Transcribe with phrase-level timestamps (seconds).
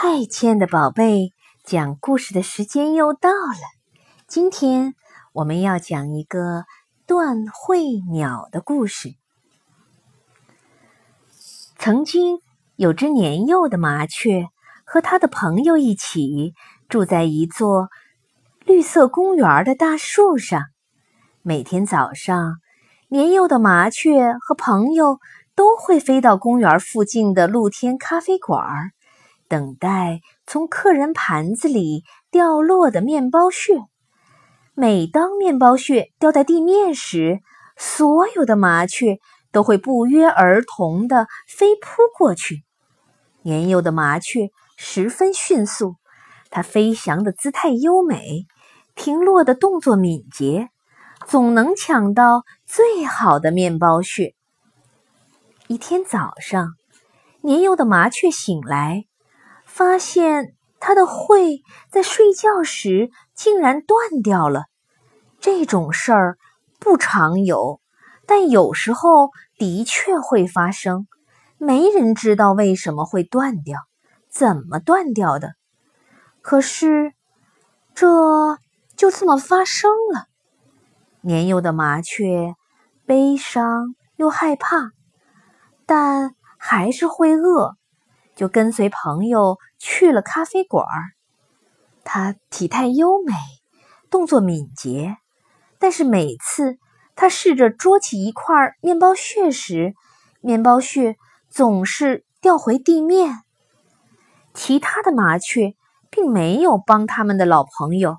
[0.00, 1.32] 嗨，亲爱的宝贝，
[1.64, 3.58] 讲故事的时间又到了。
[4.28, 4.94] 今天
[5.32, 6.66] 我们要讲一个
[7.04, 9.16] 断喙鸟的故事。
[11.76, 12.38] 曾经
[12.76, 14.46] 有只年幼的麻雀
[14.84, 16.54] 和他的朋友一起
[16.88, 17.88] 住在一座
[18.64, 20.62] 绿色公园的大树上。
[21.42, 22.58] 每天早上，
[23.08, 25.18] 年幼的麻雀和朋友
[25.56, 28.92] 都会飞到公园附近的露天咖啡馆。
[29.48, 33.80] 等待从客人盘子里掉落的面包屑。
[34.74, 37.40] 每当面包屑掉在地面时，
[37.76, 39.18] 所有的麻雀
[39.50, 42.62] 都会不约而同地飞扑过去。
[43.42, 45.96] 年幼的麻雀十分迅速，
[46.50, 48.46] 它飞翔的姿态优美，
[48.94, 50.68] 停落的动作敏捷，
[51.26, 54.36] 总能抢到最好的面包屑。
[55.66, 56.74] 一天早上，
[57.40, 59.07] 年幼的麻雀醒来。
[59.78, 64.64] 发现他的喙在睡觉时竟然断掉了，
[65.38, 66.36] 这种事儿
[66.80, 67.80] 不常有，
[68.26, 71.06] 但有时候的确会发生。
[71.58, 73.78] 没人知道为什么会断掉，
[74.28, 75.52] 怎么断掉的。
[76.42, 77.12] 可是，
[77.94, 78.58] 这
[78.96, 80.26] 就这么发生了。
[81.20, 82.56] 年幼的麻雀
[83.06, 84.90] 悲伤又害怕，
[85.86, 87.77] 但还是会饿。
[88.38, 91.10] 就跟随朋友去了咖啡馆儿。
[92.04, 93.34] 他体态优美，
[94.10, 95.16] 动作敏捷，
[95.80, 96.78] 但是每次
[97.16, 99.94] 他试着捉起一块面包屑时，
[100.40, 101.16] 面包屑
[101.50, 103.40] 总是掉回地面。
[104.54, 105.74] 其他的麻雀
[106.08, 108.18] 并没有帮他们的老朋友，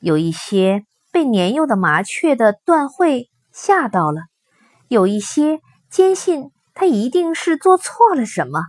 [0.00, 4.22] 有一些被年幼的麻雀的断喙吓到了，
[4.88, 8.68] 有一些坚信他一定是做错了什么。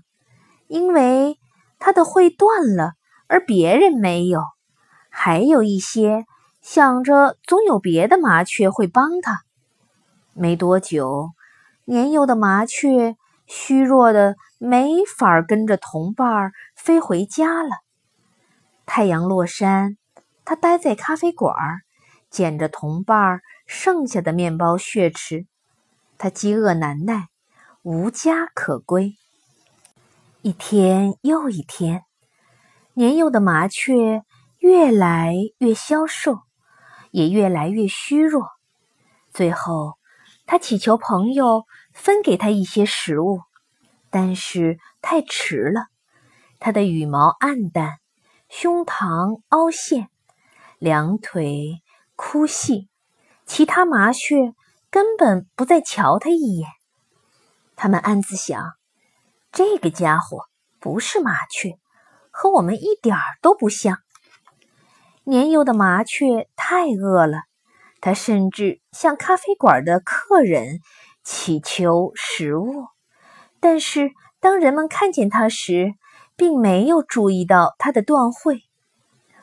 [0.67, 1.37] 因为
[1.79, 2.93] 他的喙断了，
[3.27, 4.39] 而别人没有；
[5.09, 6.25] 还有一些
[6.61, 9.41] 想着总有别的麻雀会帮他。
[10.33, 11.31] 没多久，
[11.85, 13.15] 年幼的麻雀
[13.45, 17.69] 虚弱的没法跟着同伴飞回家了。
[18.85, 19.97] 太阳落山，
[20.43, 21.55] 他待在咖啡馆，
[22.29, 25.45] 捡着同伴剩下的面包屑吃。
[26.17, 27.27] 他饥饿难耐，
[27.81, 29.15] 无家可归。
[30.45, 32.03] 一天又一天，
[32.95, 34.25] 年幼的麻雀
[34.57, 36.41] 越来越消瘦，
[37.11, 38.49] 也越来越虚弱。
[39.31, 39.93] 最后，
[40.45, 43.39] 他祈求朋友分给他一些食物，
[44.09, 45.85] 但是太迟了。
[46.59, 47.99] 他的羽毛暗淡，
[48.49, 50.09] 胸膛凹陷，
[50.77, 51.81] 两腿
[52.17, 52.89] 枯细，
[53.45, 54.53] 其他麻雀
[54.89, 56.67] 根本不再瞧他一眼。
[57.77, 58.73] 他们暗自想。
[59.53, 60.47] 这个家伙
[60.79, 61.77] 不是麻雀，
[62.31, 63.99] 和我们一点儿都不像。
[65.25, 67.43] 年幼的麻雀太饿了，
[68.01, 70.79] 它甚至向咖啡馆的客人
[71.23, 72.87] 乞求食物。
[73.59, 74.09] 但是
[74.39, 75.93] 当人们看见它时，
[76.35, 78.63] 并没有注意到它的断喙，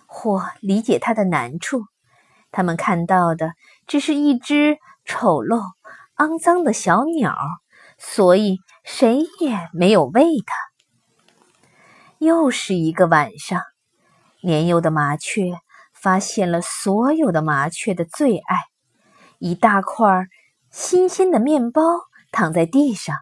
[0.06, 1.84] 或理解它的难处。
[2.50, 3.52] 他们看到的
[3.86, 5.62] 只是一只丑陋、
[6.16, 7.36] 肮脏的小鸟。
[8.02, 10.54] 所以谁也没有喂它。
[12.18, 13.60] 又是一个晚上，
[14.42, 15.52] 年幼的麻雀
[15.92, 18.56] 发现了所有的麻雀的最爱——
[19.38, 20.26] 一大块
[20.70, 21.82] 新鲜的面包
[22.32, 23.16] 躺在地上。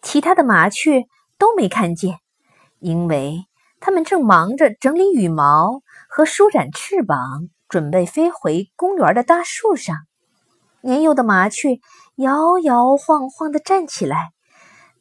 [0.00, 1.04] 其他的麻雀
[1.38, 2.18] 都没看见，
[2.78, 3.46] 因为
[3.80, 9.96] 它们正忙着整理羽毛和舒展翅膀，准备飞回公园的大树上。
[10.80, 11.80] 年幼的麻雀
[12.18, 14.32] 摇摇晃晃地站起来，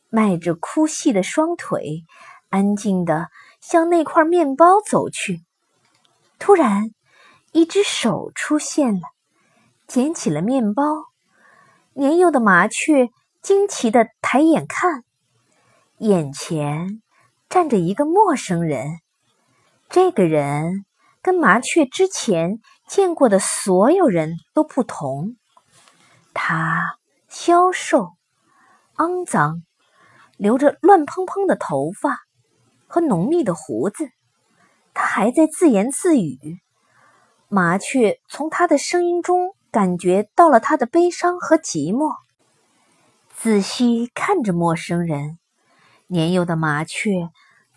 [0.09, 2.03] 迈着枯细的双腿，
[2.49, 3.29] 安静地
[3.59, 5.41] 向那块面包走去。
[6.37, 6.91] 突然，
[7.53, 9.01] 一只手出现了，
[9.87, 10.83] 捡起了面包。
[11.93, 13.09] 年幼的麻雀
[13.41, 15.03] 惊奇地抬眼看，
[15.97, 17.01] 眼前
[17.49, 18.99] 站着一个陌生人。
[19.89, 20.85] 这个人
[21.23, 25.35] 跟麻雀之前见过的所有人都不同。
[26.35, 26.99] 他
[27.39, 28.13] 消瘦、
[28.95, 29.61] 肮脏，
[30.37, 32.17] 留着乱蓬蓬的头发
[32.87, 34.09] 和浓密的胡子。
[34.91, 36.59] 他还在自言自语。
[37.47, 42.15] 麻雀从他的声音中感觉到了他的悲伤和寂寞。
[43.29, 45.37] 仔细看着陌生人，
[46.07, 47.29] 年幼的麻雀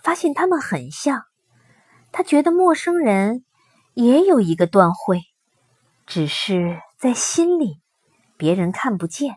[0.02, 1.24] 发现他们很像。
[2.12, 3.44] 他觉得陌生人
[3.92, 5.20] 也有一个断会，
[6.06, 7.82] 只是在心里。
[8.38, 9.36] 别人看不见，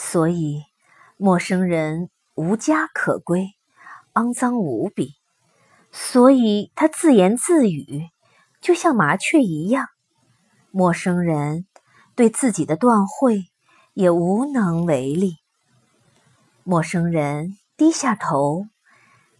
[0.00, 0.62] 所以
[1.16, 3.48] 陌生人无家可归，
[4.14, 5.16] 肮脏无比。
[5.90, 8.08] 所以他自言自语，
[8.60, 9.88] 就像麻雀一样。
[10.70, 11.66] 陌生人
[12.14, 13.42] 对自己的断会
[13.92, 15.34] 也无能为力。
[16.62, 18.66] 陌生人低下头，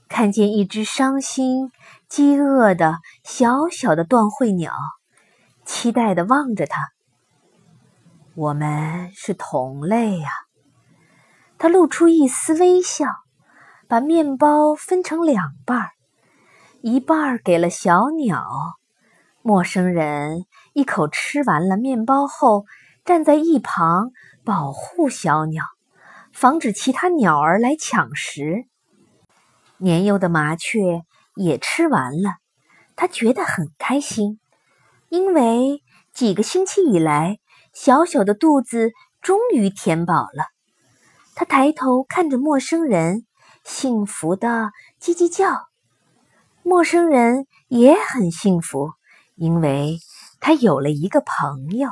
[0.08, 1.70] 看见一只伤心、
[2.08, 4.74] 饥饿的小小的断会鸟，
[5.64, 6.90] 期待地望着他。
[8.34, 10.28] 我们是同类呀。
[11.58, 13.06] 他露出一丝微笑，
[13.88, 15.90] 把面包分成两半儿，
[16.82, 18.46] 一半儿给了小鸟。
[19.42, 22.64] 陌生人一口吃完了面包后，
[23.04, 24.10] 站在一旁
[24.44, 25.64] 保护小鸟，
[26.32, 28.66] 防止其他鸟儿来抢食。
[29.78, 31.02] 年幼的麻雀
[31.34, 32.36] 也吃完了，
[32.94, 34.38] 它觉得很开心，
[35.08, 35.82] 因为
[36.12, 37.38] 几个星期以来，
[37.72, 40.57] 小小的肚子终于填饱了。
[41.38, 43.24] 他抬头看着陌生人，
[43.62, 45.68] 幸福的叽叽叫。
[46.64, 48.90] 陌生人也很幸福，
[49.36, 50.00] 因为
[50.40, 51.90] 他有了一个朋友。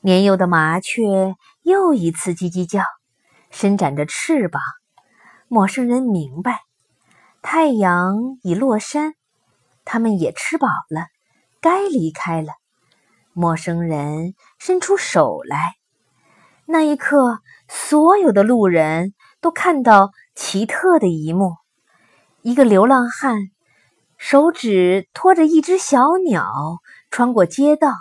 [0.00, 2.84] 年幼的麻雀又一次叽叽叫，
[3.50, 4.62] 伸展着翅膀。
[5.46, 6.62] 陌生人明白，
[7.42, 9.12] 太阳已落山，
[9.84, 11.08] 他们也吃饱了，
[11.60, 12.54] 该离开了。
[13.34, 15.74] 陌生人伸出手来。
[16.68, 21.54] 那一刻，所有的路人都看到奇特的一幕：
[22.42, 23.38] 一个流浪汉
[24.18, 26.80] 手指托着一只小鸟
[27.10, 27.92] 穿过街道。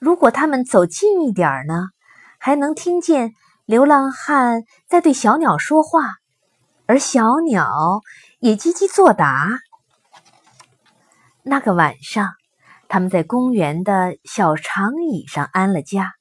[0.00, 1.90] 如果他们走近一点呢，
[2.38, 3.34] 还能听见
[3.66, 6.16] 流浪汉在对小鸟说话，
[6.86, 8.00] 而小鸟
[8.40, 9.60] 也叽叽作答。
[11.44, 12.30] 那个晚上，
[12.88, 16.14] 他们在公园的小长椅上安了家。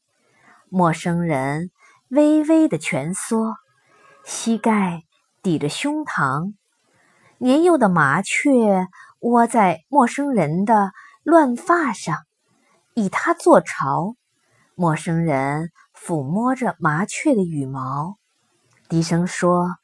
[0.70, 1.72] 陌生人
[2.10, 3.56] 微微的蜷缩，
[4.24, 5.04] 膝盖
[5.42, 6.54] 抵着胸膛。
[7.40, 8.88] 年幼的麻雀
[9.20, 10.92] 窝在陌生人的
[11.24, 12.18] 乱发上，
[12.94, 14.16] 以它做巢。
[14.76, 18.18] 陌生人抚摸着麻雀的羽毛，
[18.88, 19.76] 低声说：“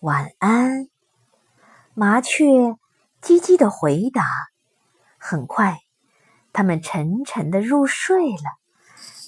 [0.00, 0.88] 晚安。”
[1.94, 2.44] 麻雀
[3.20, 4.24] 叽叽的回答。
[5.18, 5.78] 很快，
[6.52, 8.67] 它们沉沉的入睡了。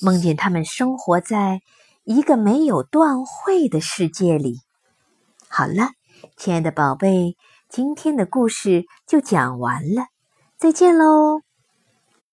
[0.03, 1.61] 梦见他们生活在
[2.05, 4.61] 一个没有断会的世界里。
[5.49, 5.91] 好了，
[6.37, 7.37] 亲爱的宝贝，
[7.69, 10.07] 今天的故事就讲完了，
[10.57, 11.50] 再见喽。